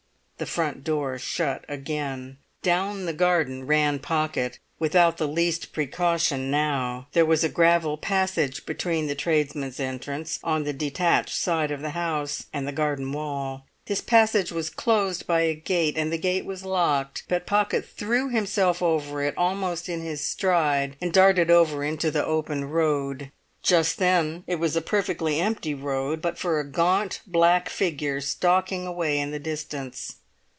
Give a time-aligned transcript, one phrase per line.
[0.37, 2.37] The front door shut again.
[2.63, 7.05] Down the garden ran Pocket without the least precaution now.
[7.11, 11.91] There was a gravel passage between the tradesmen's entrance, on the detached side of the
[11.91, 13.67] house, and the garden wall.
[13.85, 18.29] This passage was closed by a gate, and the gate was locked, but Pocket threw
[18.29, 23.29] himself over it almost in his stride and darted over into the open road.
[23.61, 28.87] Just then it was a perfectly empty road, but for a gaunt black figure stalking
[28.87, 30.15] away in the distance.